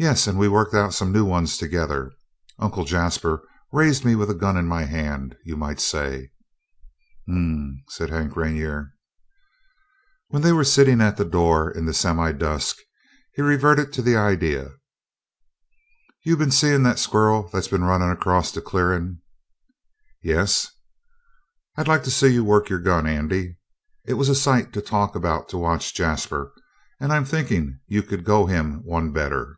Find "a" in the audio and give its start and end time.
4.30-4.34, 24.28-24.36